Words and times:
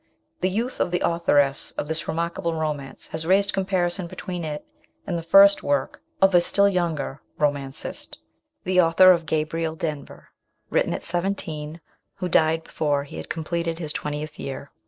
The 0.39 0.49
youth 0.49 0.79
of 0.79 0.89
the 0.89 1.03
authoress 1.05 1.69
of 1.77 1.87
this 1.87 2.07
remarkable 2.07 2.55
romance 2.55 3.09
has 3.09 3.27
raised 3.27 3.53
comparison 3.53 4.07
between 4.07 4.43
it 4.43 4.63
110 4.63 4.63
MRS. 4.63 4.65
SHELLEY. 4.65 5.03
and 5.11 5.19
the 5.19 5.29
first 5.29 5.61
work 5.61 6.01
of 6.23 6.33
a 6.33 6.41
still 6.41 6.67
younger 6.67 7.21
romancist, 7.37 8.17
the 8.63 8.81
author 8.81 9.11
of 9.11 9.27
Gabriel 9.27 9.75
Denver, 9.75 10.29
written 10.71 10.95
at 10.95 11.03
seventeen, 11.05 11.81
who 12.15 12.27
died 12.27 12.63
before 12.63 13.03
he 13.03 13.17
had 13.17 13.29
completed 13.29 13.77
his 13.77 13.93
twentieth 13.93 14.39
year. 14.39 14.71